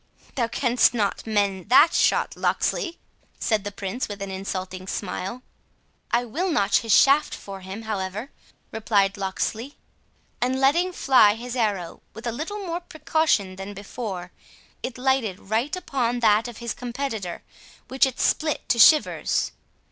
[0.33, 2.97] "Thou canst not mend that shot, Locksley,"
[3.37, 5.43] said the Prince, with an insulting smile.
[6.09, 8.31] "I will notch his shaft for him, however,"
[8.71, 9.77] replied Locksley.
[10.41, 14.31] And letting fly his arrow with a little more precaution than before,
[14.81, 17.43] it lighted right upon that of his competitor,
[17.87, 19.51] which it split to shivers.